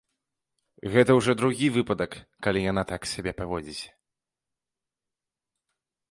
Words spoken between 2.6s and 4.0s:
яна так сябе паводзіць.